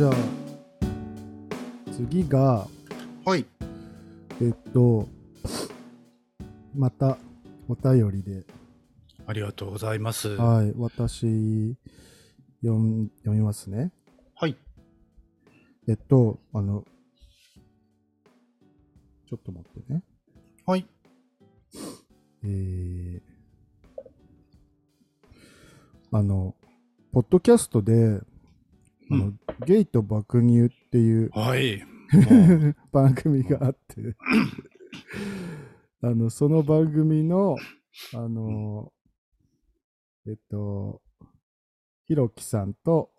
[0.00, 0.14] じゃあ、
[1.92, 2.66] 次が、
[3.26, 3.44] はい。
[4.40, 5.06] えっと、
[6.74, 7.18] また
[7.68, 8.46] お便りで、
[9.26, 10.36] ありがとうございます。
[10.36, 11.76] はい、私、
[12.62, 13.92] 読ん読みますね。
[14.34, 14.56] はい。
[15.86, 16.86] えっと、あの、
[19.28, 20.02] ちょっと待ってね。
[20.64, 20.86] はい。
[22.42, 23.20] えー、
[26.10, 26.54] あの、
[27.12, 28.22] ポッドキャストで、
[29.10, 31.84] あのうんゲイと爆乳っていうはい。
[32.92, 34.16] 番組があって、
[36.02, 37.56] あの、その番組の、
[38.14, 38.92] あの、
[40.26, 41.02] えっと、
[42.06, 43.12] ひろきさんと、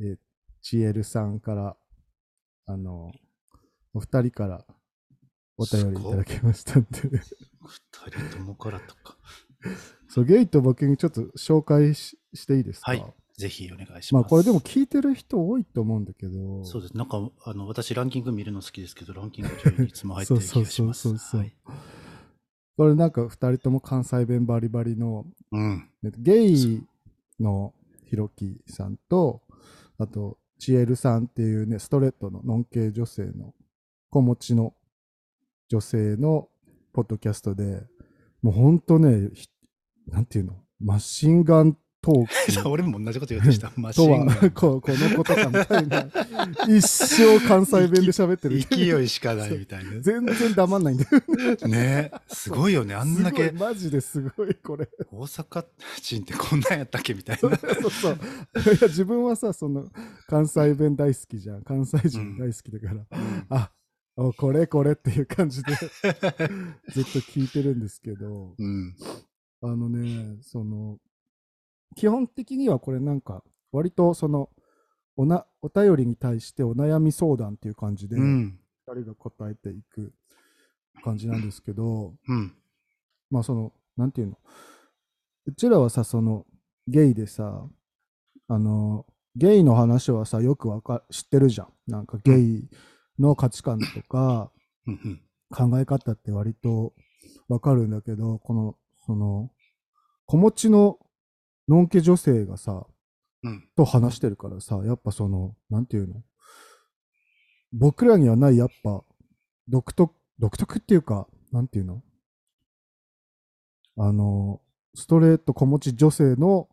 [0.00, 0.18] え
[0.60, 1.76] ちえるさんから、
[2.66, 3.10] あの、
[3.92, 4.64] お二人から
[5.56, 7.20] お便りいただきましたんで、二
[8.28, 9.16] 人ともからとか。
[10.08, 12.90] そう、ゲイと爆乳ちょっと紹介ししていいですか？
[12.92, 13.14] はい。
[13.40, 14.14] ぜひお願いします。
[14.14, 16.96] まあこれでも聞いてる人多いと思うんだけど、そうです。
[16.96, 21.02] なんか、あの、私ランキング見るの好きですけど、ランキング上位にいつも入ってる気がします。
[21.02, 21.56] そうそうそうそうはい。
[22.76, 25.88] これなんか二人とも関西弁バリバリのうん。
[26.02, 26.82] ゲイ
[27.40, 27.74] の
[28.04, 29.42] ひろきさんと、
[29.98, 33.54] あと、ちえるさんっていうね、ストレートのノン系女性の
[34.10, 34.74] 子持ちの
[35.68, 36.48] 女性の
[36.92, 37.82] ポッドキャストで、
[38.42, 39.48] もうほんとね、ひ
[40.06, 43.70] なんていうの、マシンガントーク 俺も同じこと言おうとした。
[43.76, 46.08] マシとンガは、ここのことかみたいな、
[46.66, 48.60] 一生関西弁で喋ってるン。
[48.60, 49.92] 勢いしかないみたいな。
[50.00, 51.68] 全然黙んないんだよ。
[51.68, 52.94] ねすごいよね。
[52.94, 54.88] あんだけマジですごい、これ。
[55.10, 55.64] 大阪
[56.00, 57.40] 人ってこんなんやったっけみたいな。
[57.40, 58.12] そうそう。
[58.14, 58.16] い
[58.80, 59.86] や自分はさ、その、
[60.26, 61.62] 関西弁大好きじゃん。
[61.62, 63.06] 関西人大好きだから、
[63.50, 63.70] あ、
[64.16, 65.74] おこれこれっていう感じで
[66.88, 68.94] ずっと聞いてるんですけど、うん。
[69.62, 70.98] あのね、その、
[71.96, 73.42] 基本的にはこれなんか、
[73.72, 74.50] 割とその、
[75.16, 78.60] おな、お便りに対してお悩み相談っていう感じで、二うん。
[78.86, 80.12] 人が答えていく
[81.04, 82.54] 感じなんですけど、うん。
[83.30, 84.38] まあその、なんていうの？
[85.46, 86.46] うちらはさ、その、
[86.86, 87.68] ゲイでさ、
[88.48, 89.06] あの、
[89.36, 91.72] ゲイの話はさ、よくわか、知ってるじゃん。
[91.86, 92.68] なんかゲイ
[93.18, 94.50] の価値観とか、
[94.86, 95.20] うん。
[95.50, 96.94] 考え方って割と
[97.48, 99.50] わかるんだけど、この、その、
[100.26, 100.98] 子持ちの
[101.70, 102.84] のんけ女性がさ、
[103.44, 103.68] うん。
[103.76, 106.22] と話してるからさ、やっぱその、なんていうの？
[107.72, 109.04] 僕らにはない、やっぱ、
[109.68, 112.02] 独特、独特っていうか、なんていうの？
[113.96, 114.60] あの、
[114.94, 116.68] ストレート子持ち女性の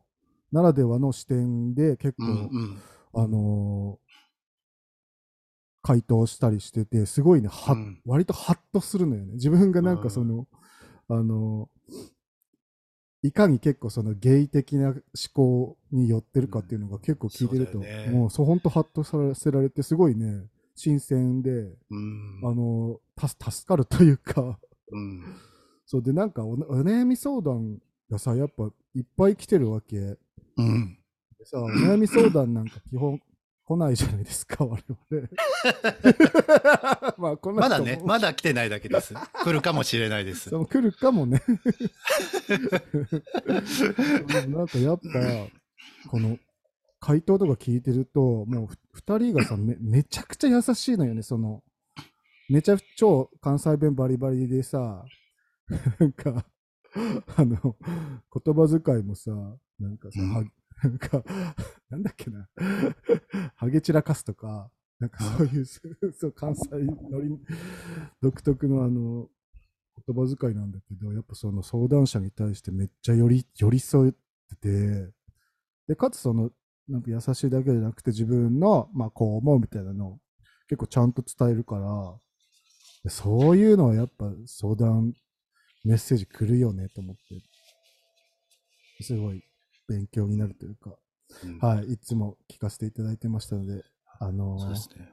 [0.52, 2.31] ならではの視点で結構、うん。
[2.31, 2.81] うん。
[3.13, 4.07] あのー
[5.84, 9.36] 回答したりしてて、すごいね、は、うん割とハッとするのよね。
[9.36, 10.47] 自分がなんかその、
[11.07, 11.76] あのー
[13.23, 15.01] いかに結構そのゲイ的な思
[15.33, 20.45] 考に寄ってるかっていうのが結構聞いてると、そうだよねもうそう本当ハッとさせられて、すごいね、
[20.75, 21.50] 新鮮で、
[21.89, 22.41] うん。
[22.44, 24.59] あの助かるというか、
[24.91, 25.23] うん。
[25.85, 27.79] そうで、なんかおお悩み相談
[28.09, 29.97] がさ、やっぱいっぱい来てるわけ。
[30.57, 30.97] うん。
[31.39, 33.19] でさ、お悩み相談なんか基本
[33.67, 35.28] 来ないじゃないですか、 我々。
[37.17, 39.13] まあ、まだね、まだだ来てないだけです。
[39.13, 40.50] 来るかもしれないです。
[40.50, 41.41] 来るかもね。
[44.27, 46.39] で もなんかやっぱ、この、
[47.01, 51.61] 回答とか聞いてると、もうふ二人がさめ、めちゃくちゃ優しいのよね、その、
[52.47, 55.03] めちゃ超関西弁バリバリでさ、
[56.00, 56.45] なんか、
[57.35, 57.75] あの、
[58.33, 59.31] 言葉遣いもさ、
[59.77, 60.44] なんかさ、うんは
[60.83, 61.23] なんか、
[61.89, 62.47] なんだっけな、
[63.55, 67.29] ハゲ散らかすとか、なんかそういう、そう、関西のり、
[68.21, 69.27] 独特のあの、
[70.05, 75.13] 言葉遣いなんだけど、やっぱその相談者に対してめっちゃ寄り、寄り添ってて、
[75.88, 76.51] で、かつその、
[76.88, 80.19] なんか優しいだけじゃなくて自分の、まあこう思うみたいなのを
[80.68, 82.15] 結構ちゃんと伝えるから、
[83.03, 85.13] でそういうのはやっぱ相談、
[85.83, 89.44] メッセージ来るよねと思って、すごい
[89.88, 90.95] 勉強になるというか、
[91.44, 93.84] うんはい、いつも聞かせていただいてましたので、
[94.19, 95.10] あのーそうですね。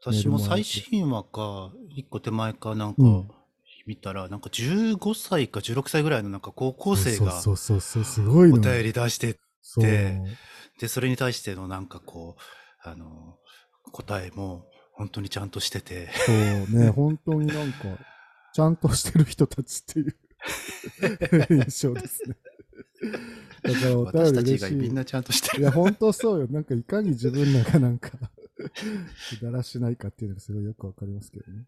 [0.00, 3.28] 私も最新話か、一個手前かなんかうん
[3.86, 8.62] 見たら、なんか15歳か16歳ぐらいのなんか高校生がそうそうそうそう、すごいのよ。
[8.62, 10.20] お便り出して、そうて
[10.80, 12.36] で、それに対してのなんかこ
[12.84, 13.38] う、あの、
[13.92, 17.78] 答えも本当にちゃんとしてて、そうね、 本当になんか、
[18.52, 20.16] ちゃんとしてる人たちっていう
[21.64, 22.36] 印象ですね。
[23.62, 24.58] だからお便り嬉しい。
[24.58, 25.62] 外みんなちゃんとしてる。
[25.62, 26.46] いや、本当そうよ。
[26.48, 28.10] なんかいかに自分らがなんか、
[29.42, 31.64] だらしないかっていうのがすごいよくわかりますけどね。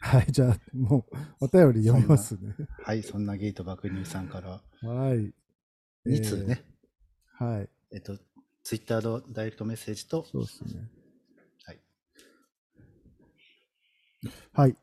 [0.00, 2.54] はい、じゃあ、もう、お便り読みますね。
[2.82, 5.32] はい、そんなゲート爆乳さんからはい。
[6.06, 6.62] 2通ね。
[7.38, 7.68] はい。
[7.90, 8.18] えっと、
[8.62, 10.90] ツイッターのダイレクトメッセージと、そうですね。
[11.64, 11.80] はい。
[14.52, 14.76] はい。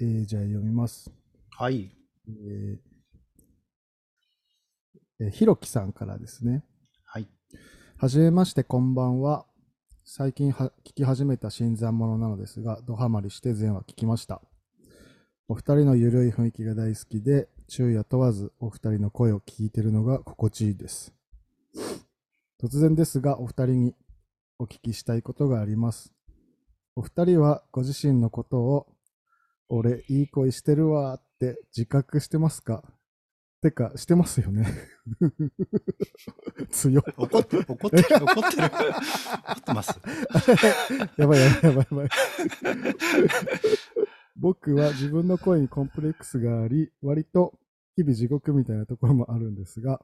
[0.00, 1.10] えーじゃあ読みます。
[1.50, 1.90] はい。
[2.28, 2.87] えー
[5.20, 6.62] えーひろきさんからですね。
[7.04, 7.28] はい。
[7.96, 9.46] はじめまして、こんばんは。
[10.04, 14.40] 最近は聞き始めた新参者なのですが、ドハマりして全話聞きました。
[15.48, 21.12] お二人のゆるい雰囲気が大好きで、昼夜問わずお二人の声を聞いているのが心地いいです。
[22.62, 23.94] 突然ですが、お二人に
[24.60, 26.12] お聞きしたいことがあります。
[26.94, 28.86] お二人はご自身のことを、
[29.68, 32.84] 俺、いい声してるわーって自覚してますか？
[33.60, 34.66] てか、してますよね。
[36.70, 37.04] 強っ。
[37.16, 38.66] 怒ってる、怒ってる、怒ってる。
[38.66, 38.72] 怒
[39.52, 39.98] ってます。
[41.16, 42.08] やばいやばいやばいやばい。
[44.36, 47.58] 僕は自分の声にコンプレックスがあり、割と
[47.96, 50.00] 日々地獄みたいなところもあるんですが、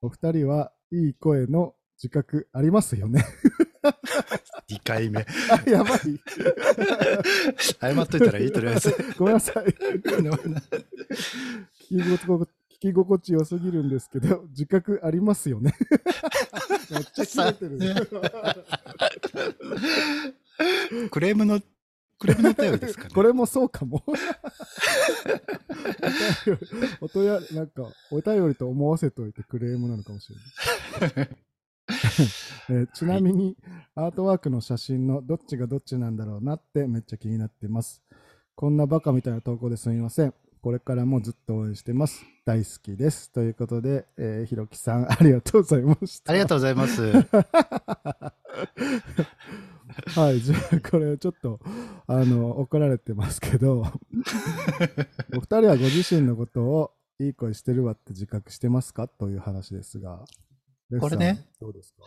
[0.00, 3.24] お二人はいい声の自覚ありますよね
[4.68, 5.20] ？2回目。
[5.20, 5.24] あ、
[5.70, 6.00] やばい。
[7.80, 8.92] 謝っといたらいい、とりあえず。
[9.16, 9.66] ごめんなさい。
[12.80, 15.74] き心地良すぎるんですけど、 自覚ありますよね。
[16.90, 17.78] めっちゃ切れてる。
[21.10, 21.60] クレームの、
[22.18, 23.10] クレームのお便りですかね。
[23.14, 24.02] これもそうかも。
[27.00, 30.38] お便り、なんか、お便りと思わせておいてクレームなのかもしれ
[31.08, 31.28] ない。
[32.70, 33.56] えーちなみに、
[33.94, 38.02] アートワークの写真のどっちがどっちなんだろうなってめっちゃ気になってます。
[38.54, 40.34] こんなバカみたいな投稿ですみません。
[40.60, 42.24] これからもずっと応援してます。
[42.44, 43.30] 大好きです。
[43.30, 46.32] ということで、えーひろきさん、ありがとうございました。
[46.32, 47.02] ありがとうございます。
[50.18, 51.60] はい、じゃあこれちょっと
[52.06, 53.80] あの怒られてますけど、
[55.36, 59.08] お二人はご自身のことをいい声してるわって自覚してますか？
[59.08, 60.24] という話ですが、
[61.00, 62.04] これね、どうですか？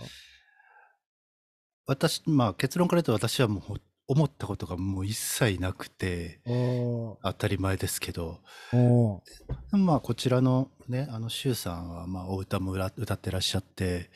[1.87, 3.81] 私、まあ結論から言うと私はもう
[4.11, 6.41] 思ったことがもう一切なくて、
[7.23, 8.39] 当たり前ですけど、
[9.71, 14.09] まあこちらのね、あの、シュウさんはまあお歌も歌歌ってらっしゃって、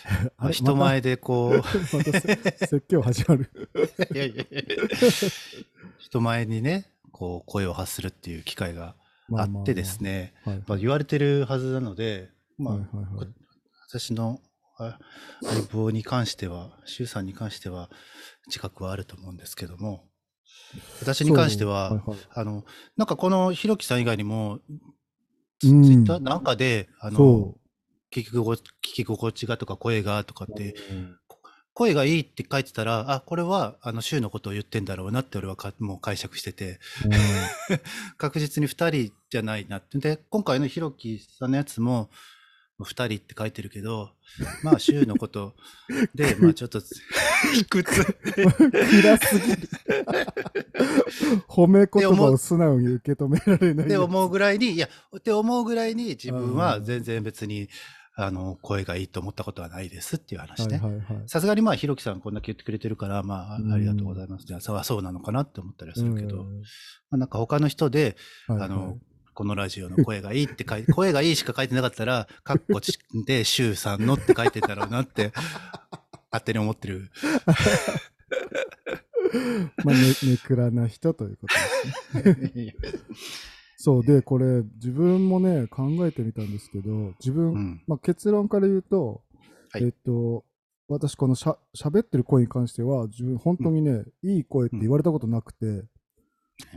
[0.52, 1.62] 人前でこう、
[2.60, 3.50] 説教始まる。
[4.14, 4.64] いやいやいや。
[5.98, 8.96] 人前にね、こう声を発するっていう機会が
[9.32, 10.34] あってですね、
[10.78, 12.28] 言われてるはずなので、
[12.58, 13.28] まあ、はいはいはい。
[13.88, 14.42] 私の
[14.76, 14.98] あ
[15.42, 17.88] 相棒に関しては、周さんに関しては
[18.48, 20.08] 自覚はあると思うんですけども、
[21.00, 22.18] 私に関しては、はいはい。
[22.34, 22.64] あの、
[22.96, 24.60] なんかこのひろきさん以外にも、
[25.60, 27.58] ツイッターなんかで、あの、そ
[28.10, 30.54] 聞き心聞き心地がとか声がとかっう。
[30.54, 31.18] て、うん。
[31.74, 36.80] 声がいいって書いてたら、あ、これは、あの、週のことを言ってんだろうなって俺はかもう解釈してて、
[38.18, 39.98] 確実に二人じゃないなって。
[39.98, 42.10] で、今回のひろきさんのやつも、
[42.84, 44.10] 二人って書いてるけど、
[44.62, 45.54] まあ、週のこと
[46.14, 46.80] で、 まあ、ちょっと、
[47.54, 48.04] 卑屈。
[48.34, 49.68] 暗すぎる。
[51.48, 53.86] 褒め言葉を素直に受け止められない。
[53.86, 57.68] って思うぐらいに、いや、って思うぐらいに自分は全然別に、
[58.14, 60.80] あの、声がいいと思ったことはないですっていう話ね。
[61.26, 64.44] さすがにまあ、ひろきさんこんだけ言ってくれてるから、まあ、うんありがとうございます。
[64.44, 66.62] じゃあ、そうそうなのかなって思ったりはするけど、うんま
[67.12, 68.16] あ、なんか他の人で、
[68.48, 68.98] はいはいあの、
[69.38, 75.30] このラジオの声がいいって書いて、 声がいいしか書いてなかったら、カッコちで、シュウさんのって書いてんだろうなって、
[76.32, 77.08] 勝手に思ってる。
[79.84, 82.74] まあ、ね、ネクラな人ということですね。
[83.78, 87.80] そうで、これ、自分もね、考えてみたんですけど、自分、うん。
[87.86, 89.22] まあ、結論から言うと、
[89.70, 90.44] はいえっと、
[90.88, 95.84] 私、このしゃ喋ってる声に関しては、自分、本当にね、いい声って言われたことなくて、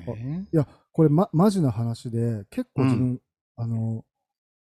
[0.08, 3.22] えいや、これ、ま、マジな話で、結構自分、
[3.56, 4.06] あの、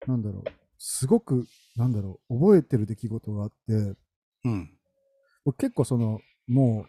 [0.07, 0.43] なんだろう、
[0.77, 3.97] すごく、なんだろう、覚えてる出来事があって、
[4.43, 4.69] うん。
[5.43, 6.87] 僕結構その、も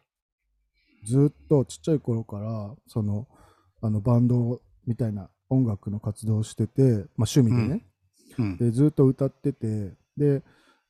[1.04, 3.28] う、ずっとちっちゃい頃から、その、
[3.82, 6.82] あの、バンドみたいな音楽の活動をしてて、
[7.16, 7.86] まあ趣味でね、
[8.38, 8.56] うん。
[8.56, 10.42] で、ずっと歌ってて、で、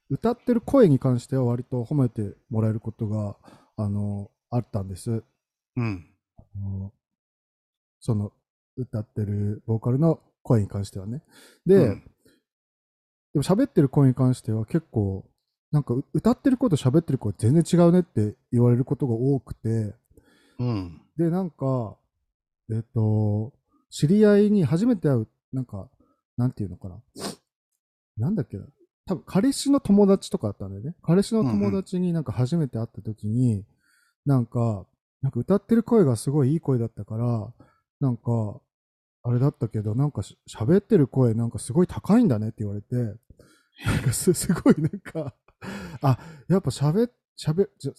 [0.09, 3.37] 歌ってる声に関しては割と褒めてもらえることが、
[3.77, 5.25] あの、あったんです。
[5.77, 6.07] うん。
[6.39, 6.93] あの
[8.01, 8.33] その、
[8.77, 11.23] 歌ってるボーカルの声に関してはね。
[11.67, 12.11] で、うん
[13.37, 15.29] でも喋ってる声に関しては結構、
[15.71, 19.95] なんかう歌ってる声と喋ってる声全然違うねって言われることが多くて、
[20.59, 21.03] うん。
[21.19, 21.99] で、なんか、
[22.73, 23.53] えっと、
[23.91, 25.91] 知り合いに初めて会う、なんか、
[26.39, 27.03] なんていうのかな。
[28.17, 28.65] なんだっけな。
[29.05, 30.95] 多分、彼氏の友達とかだったんだよね。
[31.03, 33.67] 彼氏の友達になんか初めて会った時に、
[34.25, 34.87] なんか、
[35.21, 37.53] なんか歌ってる声がすごいいい声だったから、
[38.01, 38.63] なんか、
[39.27, 43.17] あれだったけど、なんか喋ってる声なんかすごい高いんだねって言われて、なん
[44.03, 45.35] かす ごいなんか、
[46.01, 46.19] あ、
[46.49, 47.93] やっぱ喋っ、喋、じゃ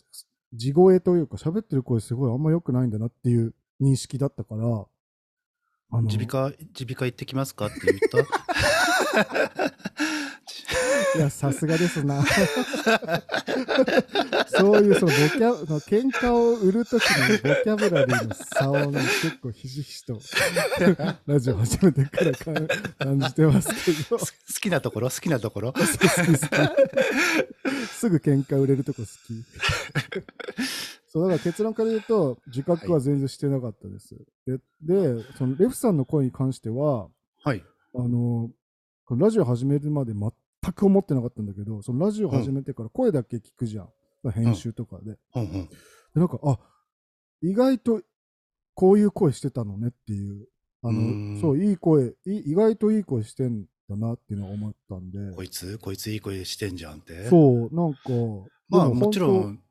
[0.53, 4.85] 地声というか喋ってる声すごいあんま良くないんだなっていう認識だったから、
[6.01, 9.67] 耳鼻科、耳鼻科行ってきますかって言った？
[11.17, 12.23] いや、さすがですな。
[14.47, 20.19] そういう、そのボキャ、の喧嘩を売るときのボキャブラリーの差をね、結構ひしひしと、
[21.25, 22.53] ラジオ始めてからか
[22.99, 24.25] 感じてますけど、 好
[24.61, 25.09] きなところ？
[25.09, 25.73] 好きなところ？
[25.73, 26.07] 好き好き
[27.87, 29.43] すぐ喧嘩売れるとこ好き。
[31.11, 34.15] そう、だから結論から言うと、自覚は全然してなかったです。
[34.45, 37.07] で、で、そのレフさんの声に関しては、
[37.43, 37.63] はい。
[37.95, 38.51] あの
[39.09, 40.13] ラジオ始めるまで
[40.67, 43.89] 全く思ってなかったんだけど、そのラジオ始めてから声だけ聞くじゃん。
[44.31, 45.17] 編集とかで。
[45.31, 45.65] ほんほん。
[45.67, 45.69] で
[46.15, 46.59] なんか、あ、
[47.41, 48.01] 意外と
[48.73, 50.47] こういう声してたのねっていう。
[50.83, 55.35] あの、そう、いい声い、意外といい声してんだなっていうのは思ったんで。
[55.35, 57.29] こいつ、こいついい声してんじゃんって？
[57.29, 57.99] そう、なんか、
[58.69, 59.63] まあでもちろ本ん、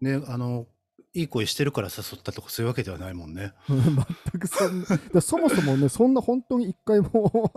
[0.00, 0.66] ね、あの、
[1.12, 3.52] いい声してるから誘ったとかそういうわけではないもんね。
[3.66, 4.04] 当 全
[4.40, 4.84] くそん
[5.20, 7.50] そもそもね、そんな本当に一回も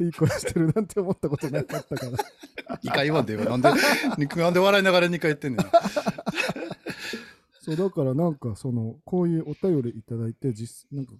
[0.00, 2.12] いい声してるなんて思ったことなかったから。
[2.82, 3.40] 2回言わんでよ。
[3.40, 3.70] なんで、
[4.36, 5.66] なんで笑いながら2回言ってんねん。
[7.62, 11.12] そうだからなんかそのこういうお便りいただいて実なんか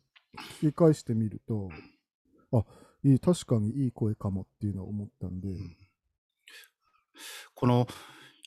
[0.60, 1.70] 聞き返してみると
[2.52, 2.64] あ
[3.02, 5.48] いい確かにいい声かもっていうのを思ったんで、
[7.54, 7.86] この、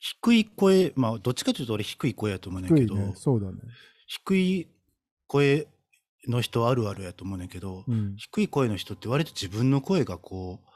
[0.00, 3.58] 低い声、まあ、どっちかというと俺低い声やと思うねんけど、低いねそうだね、
[4.06, 4.68] 低い
[5.26, 5.66] 声
[6.28, 10.68] の人あるあるやと思うねんけど、うん、低い声の人って割と自分の声がこう、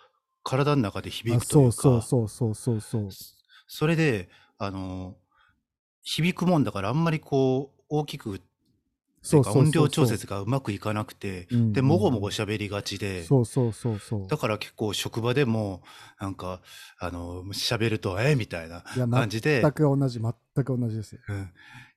[0.42, 3.08] 体の中で響あくというか、そうそうそうそうそう
[3.66, 5.16] それで、あの、
[6.02, 8.40] 響くもんだからあんまりこう、大きく、
[9.32, 14.28] 音量調節がうまくいかなくて、うんで、もごもご喋りがちで、そうそうそうそう。
[14.28, 15.82] だから結構職場でも、
[16.20, 16.60] なんか、
[16.98, 21.20] あの、喋ると、えみたいな感じで、全く同じ全く同じですよ。
[21.28, 21.50] うん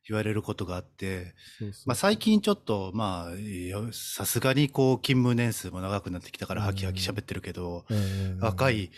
[0.08, 1.34] 言われることがあって、
[1.86, 6.68] まあ、最近ちょっと、まあ、さすがにこう、勤務年数も長くなってきたから、うん。
[6.68, 8.92] ハキハキ喋ってるけど、えー若い、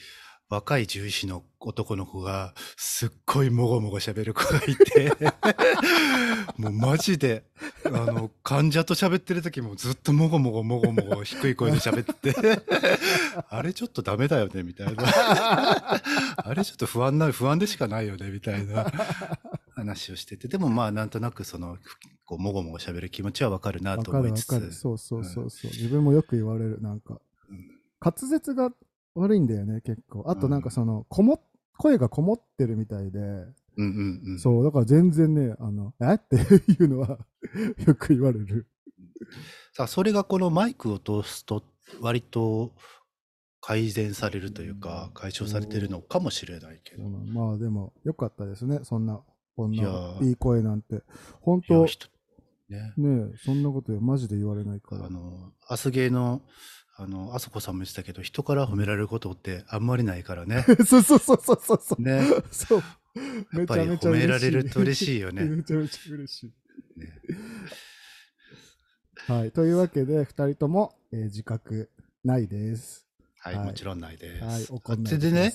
[0.50, 5.12] 若い獣医師の男の子が、すっごいもごもご喋る子がいて、
[6.58, 7.44] もうマジで、
[7.86, 12.62] あの、患者と喋ってる時もずっともごもごもごもご低い声で喋ってて、
[13.50, 15.04] あれちょっとダメだよね、みたいな。
[16.38, 18.92] あれちょっと不安な、不安でしかないよね、みたいな
[19.80, 21.78] 話をしてて、でもまあなんとなくその、
[22.26, 27.20] こう、もごもご喋る気持ちはわかるなと思いつつ、かるそうそうそうそう、自分もよく言われるなんか
[27.50, 27.80] うん。
[28.00, 28.72] 滑舌が
[29.16, 30.24] 悪いんだよね結構。
[30.28, 31.42] あとなんかそのこも
[31.78, 34.40] 声がこもってるみたいで、うんうんうん。
[34.40, 36.16] そう、だから全然ね、あの、え？
[36.16, 37.20] っていうのは
[37.88, 38.68] よく言われる。
[39.74, 41.64] さあ、それがこのマイクを通すと、
[42.02, 42.74] 割と
[43.62, 47.04] 改善されるというか、解消されてるのかもしれないけど。
[47.04, 49.22] うんまあでも、よかったですね、そんな、
[49.60, 51.02] こんいやなーいい声なんて。
[51.42, 52.08] 本当人
[52.70, 55.06] ね、ねそんなことマジで言われないから。
[55.06, 56.42] あの、アスゲーの、
[56.96, 60.66] あの、あそこさんも言ってたけど、人から褒められることってあんまりないからね。
[60.88, 62.02] そうそうそうそうそうそう。
[62.02, 62.22] ね。
[62.52, 62.80] そう。
[62.80, 62.86] や
[63.52, 65.44] めっぱり褒められると嬉しいよね。
[65.44, 66.44] めちゃめちゃ嬉し
[66.96, 67.00] い。
[67.00, 67.08] ね
[69.28, 69.52] はい。
[69.52, 71.90] というわけで、二人とも、えー自覚
[72.24, 73.06] ないです。
[73.40, 74.72] はい、はいもちろんないです。
[74.72, 75.04] はい。
[75.04, 75.54] ででね。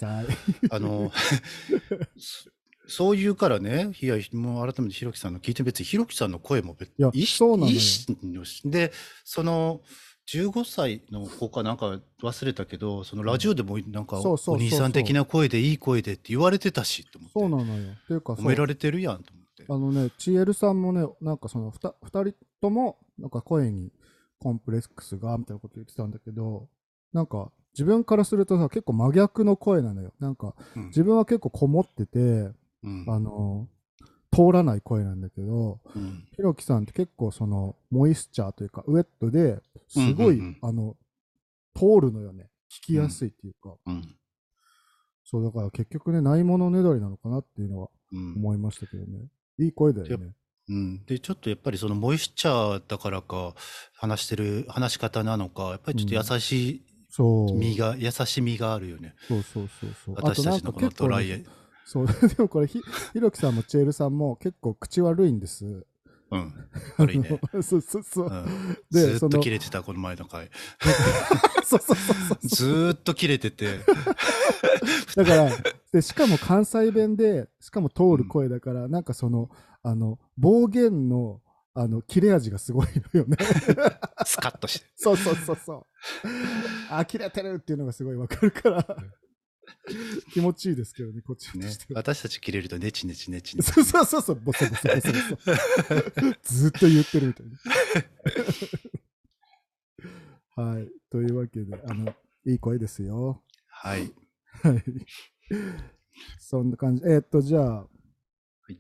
[0.71, 1.11] あの、
[2.87, 8.93] そそう言うからね、いや、もう改めてひろきさんの聞いて、別にひろきさんの声も別いやいなので、
[9.25, 9.81] その、
[10.27, 17.33] 15歳の子かなんか忘れたけど、そのラジオでもなんか、そうそうそうそうお兄さん的な声でいい声でって言われてたし、と思って。
[17.39, 17.93] そうなのよ。
[17.93, 19.65] っていうか、褒められてるやん、と思って。
[19.69, 23.93] あのね、ちえるさんもね、なんかそのふた二人とも、なんか声に
[24.39, 26.69] コンプレックスが、みたいなこと言ってたんだけど、
[27.13, 30.15] なんか自分からするとさ、結構真逆の声なのよ。
[30.21, 32.51] なんかうん自分は結構こもってて、
[32.85, 33.05] うん。
[33.09, 33.69] あの、
[34.33, 36.29] 通らない声なんだけど、うん。
[36.37, 40.59] ひろきさんって結構その、モイスチャーというか、ウェットで、すごい、うんうんうん。
[40.63, 40.97] あの、
[41.75, 42.51] 通るのよね。
[42.71, 44.17] 聞きやすいっていうか、うん。
[45.25, 48.35] そうだから結局ね、ないものねだりなのかなっていうのはうん。
[48.37, 49.29] 思いましたけどね。
[49.59, 50.35] いい声だよね。
[50.67, 53.55] うん、でちょっとやっぱりそのモイスチャーだからか
[53.95, 56.71] 話してる話し方なのかやっぱりちょっと優し。
[56.71, 56.83] い
[57.55, 59.15] 身が、優しみがあるよね。
[59.29, 60.15] そうそうそうそう。
[60.17, 61.45] 私たちのこのドライね
[61.85, 62.81] そう、 でもこれひ、
[63.13, 65.87] ひろきさんもチェールさんも結構口悪いんです。
[66.31, 66.55] うん
[66.99, 68.27] 悪いね、そうそうそう。
[68.27, 70.51] うん、でずーっと切れてたこの前の回
[71.65, 72.49] そうそうそう。
[72.49, 73.79] ずーっと切れてて
[75.15, 75.51] だから、
[75.93, 79.51] で、しかも関西弁で、しかも通る声だから、なんかその、
[79.83, 81.41] あの、暴言の、
[81.75, 83.37] あの、切れ味がすごいのよね。
[84.25, 85.87] スカッとしてそうそうそうそう。
[86.91, 88.87] あ、切れてるっていうのがすごいわかるから。
[90.33, 91.69] 気持ちいいですけどね、こっちとね。
[91.95, 93.73] 私たち切れるとネチネチネチネチ。
[93.73, 95.53] そうそうそうそう、ボソボソボソボソ。
[96.43, 97.53] ずっと言ってるみたいな。
[100.71, 100.89] はい。
[101.11, 102.15] というわけで、あの、
[102.47, 103.43] いい声ですよ。
[103.67, 104.13] はい。
[104.63, 104.83] はい。
[106.39, 107.03] そんな感じ。
[107.05, 107.89] えーっと、じゃあ、
[108.69, 108.79] い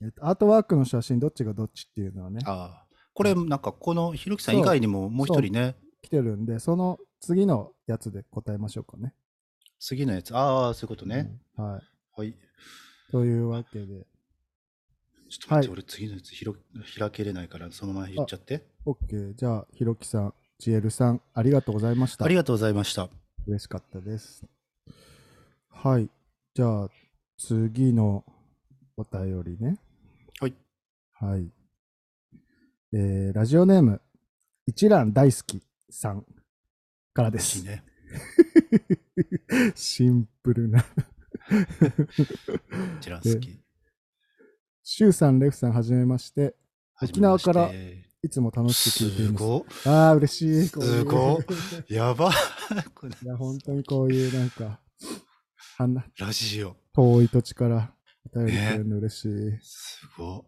[0.00, 2.86] えーっと、アートワークの写真、どっちがどっちっていうのはね、ああ。
[3.14, 9.14] これ、なんか、このひろきさん以外にももう一人ね、来てるんで、その次のやつで答えましょうかね。
[9.84, 10.34] 次のやつ。
[10.36, 11.28] ああ、そういうことね。
[11.58, 11.82] うんはい。
[12.20, 12.34] はい。
[13.10, 14.08] というわけで、ちょっと待
[15.40, 16.54] って、はい俺次のやつひろ
[16.98, 18.64] 開けれないから、そのまま言っちゃって。
[18.86, 19.34] OK。
[19.34, 22.24] じゃあ、ひろきさん、ジエルさん、ありがとうございました。
[22.24, 23.10] ありがとうございました。
[23.48, 24.44] 嬉しかったです。
[25.68, 26.08] はい。
[26.54, 26.88] じゃあ、
[27.36, 28.24] 次の
[28.96, 29.80] お便りね。
[30.40, 30.54] はい。
[31.14, 31.50] はい。
[32.92, 34.00] えーラジオネーム、
[34.64, 35.60] 一蘭大好き
[35.90, 36.24] さん
[37.12, 37.58] からです。
[37.58, 37.82] いいね。
[39.74, 40.82] シンプルな。
[40.82, 40.86] こ
[43.00, 43.60] ちら好き。
[44.82, 46.56] シュウさん、レフさん、はじめまして。
[47.00, 47.70] 沖縄から
[48.22, 49.82] いつも楽しく聞いています。
[49.82, 50.68] すごああ、嬉しい。
[50.68, 51.40] すご
[51.88, 52.30] やば
[53.22, 54.80] いや、本当にこういうなんか、
[55.78, 56.76] あんなラジオ。
[56.94, 57.94] 遠い土地から
[58.32, 59.58] お便りくれるの嬉しい。
[59.62, 60.46] すご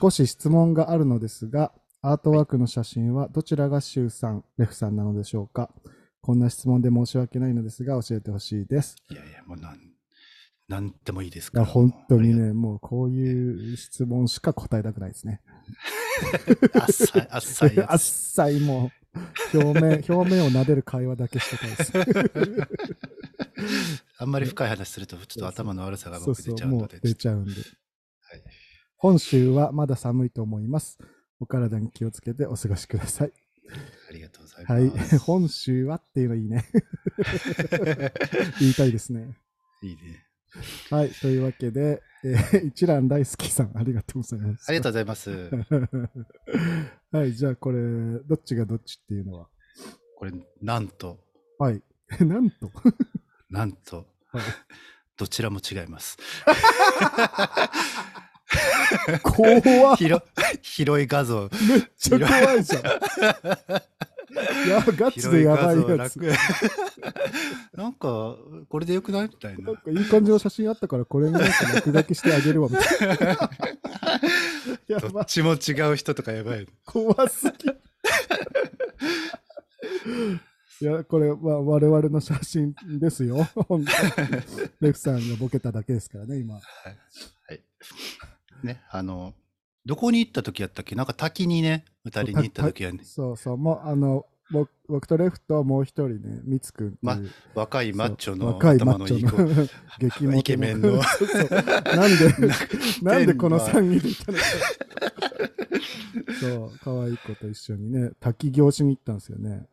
[0.00, 1.72] 少し質問があるのですが、
[2.02, 5.70] アートワークの写真はどちらがシュウさん、レフさんなのでしょうか？
[6.24, 8.96] こんな質問で申し訳ないのですが、教えてほしいです。
[9.10, 9.78] いやいや、もうなん、
[10.68, 11.66] なんでもいいですから。
[11.66, 12.34] 本当に。
[12.34, 15.42] ね、もうこういう質問しか答えたくないですね。
[16.80, 18.04] あっさい、あっさいや あっつ。
[18.04, 18.90] さいも
[19.52, 21.92] う、表面、 表面を撫でる会話だけしてたいです。
[24.16, 27.00] あんまり深い話すると、ちょっと頭の悪さがそうそう、僕出ちゃうもうので。
[27.00, 27.50] 出ちゃうんで。
[27.52, 28.42] はい
[28.96, 30.96] 本州はまだ寒いと思います。
[31.38, 33.32] お体に気をつけてお過ごしください。
[34.08, 35.18] ありがとうございはいます。。
[35.18, 36.64] 本州はっていうのいいね。
[38.60, 39.36] 言いたいですね。
[39.82, 40.26] いいね。
[40.90, 41.10] はい。
[41.10, 44.68] というわけで、えー一蘭大好きさん、ありがとうございます。
[44.68, 45.30] ありがとうございます。
[47.16, 47.32] はい。
[47.34, 47.80] じゃあ、これ、
[48.26, 49.48] どっちがどっちっていうのは？
[50.16, 51.18] これ、なんと、
[51.58, 51.82] はい。
[52.20, 52.70] なんと？
[53.50, 54.42] なんと、はい
[55.16, 56.18] どちらも違います。
[59.22, 60.22] 怖っ広
[60.62, 61.48] 広い画像。
[61.68, 62.82] めっちゃ怖いじゃん。
[64.66, 66.18] いや、ガチでやばいやつ。
[66.18, 66.32] 楽
[67.76, 68.36] なんか、
[68.68, 69.76] これでよくないみたいななん。
[69.76, 73.16] かいい感じの写真あったから、これになんか落書きしてあげるわ、みたいな。
[74.88, 76.66] やばどっちも違う人とかやばい。
[76.84, 77.70] 怖すぎ。
[80.80, 83.46] いや、これは我々の写真ですよ。
[84.80, 86.54] レフさんがボケただけですからね、今。
[86.54, 87.60] はい。
[88.64, 89.34] ね、あの、
[89.86, 90.94] どこに行った時やったっけ？
[90.94, 97.18] なんか滝にね、歌りに行った時はね、そうそう、もう、あの、僕僕とレフともう一人ね、ミツくんま
[97.54, 99.36] 若いマッチョのそう若いマッチ頭のいい子。
[100.04, 102.34] ョの激イケメンのそうそうなんで、
[103.02, 104.38] なんでこの3人で行ったの？
[104.38, 104.44] か。
[106.40, 109.66] そう、可愛い子と一緒にね、滝行しに行ったんですよね。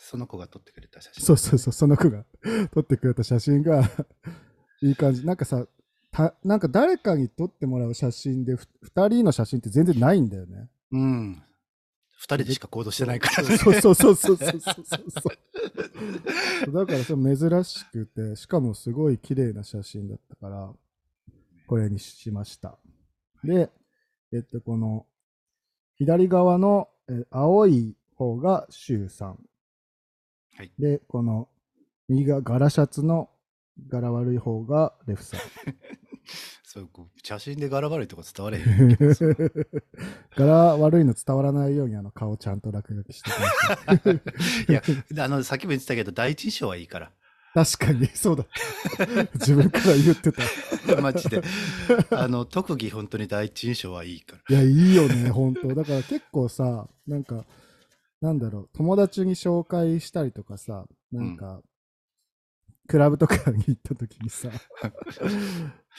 [0.00, 1.24] その子が撮ってくれた写真。
[1.24, 2.24] そうそうそう、その子が
[2.72, 3.88] 撮ってくれた写真が
[4.82, 5.24] いい感じ。
[5.24, 5.66] なんかさ、
[6.16, 10.70] たなんか誰かに撮ってもらう写真でふ2人の写真って全然ないんだよね。
[10.92, 11.42] うん。
[12.12, 13.58] 二人でしか行動してないからね。
[13.58, 15.30] そうそうそうそうそうそうそ
[16.68, 16.72] う。
[16.72, 20.72] だからそれ珍しくて、しかもすごい綺麗な写真だったから、
[21.66, 22.78] これにしました。
[23.44, 23.68] で、
[24.32, 25.04] えっと、この、
[25.96, 29.38] 左側の、え青い方がシュウさん。
[30.56, 31.50] はいで、この、
[32.08, 33.28] 右が柄シャツの
[33.88, 35.40] 柄悪い方がレフさん。
[36.76, 36.88] そう
[37.22, 38.98] 写真で柄悪いとこ伝われへん。
[40.36, 44.10] 柄悪いの伝わらないようにあの顔ちゃんと落書きしてきました。
[44.70, 44.82] いや、
[45.24, 47.12] あの、さっきも言ってたけど、第一印象はいいから。
[47.54, 48.44] 確かに、そうだ。
[49.36, 51.00] 自分から言ってた。
[51.00, 51.42] マジで。
[52.10, 54.62] あの、特技本当に第一印象はいいから。
[54.62, 57.46] いや、いいよね、本当だから結構さ、なんか、
[58.20, 61.62] なんだろう、友達に紹介したりとかさ、なんか、
[62.86, 64.48] クラブとかに行った時にさ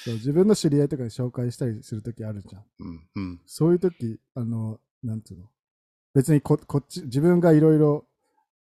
[0.04, 2.66] そう、自分の知り合いとかに紹介したりする時あるじゃん。
[2.80, 3.42] うん、うん。
[3.46, 5.50] そういう時、あの、なんつうの、
[6.14, 8.08] 別にここっち、自分がいろいろ、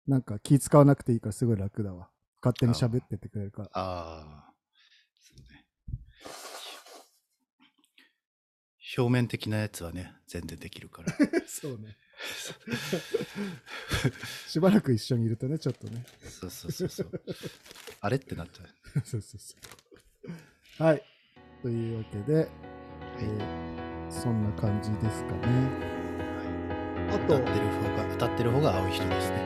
[0.08, 2.10] なんか気使わなくていいからすごい楽だわ。
[2.42, 3.70] 勝手に喋っててくれるから。
[3.74, 4.54] ああ。
[5.14, 5.66] そうね。
[8.98, 11.14] 表面的なやつはね、全然できるから。
[11.46, 11.98] そうね。
[14.48, 16.06] しばらく一緒にいるとね、ちょっとね。
[16.24, 17.22] そうそうそうそう。
[18.02, 19.02] あれってなっちゃう。
[19.06, 19.56] そうそうそ
[20.80, 20.84] う。
[20.84, 21.04] はい。
[21.62, 22.50] というわけで、
[23.20, 23.68] えー
[24.10, 25.42] そんな感じですかね。
[27.12, 29.38] あ当たってる方が、当たってる方が青い人ですね。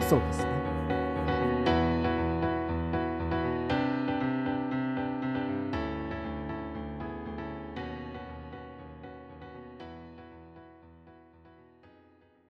[0.08, 0.59] そうですね。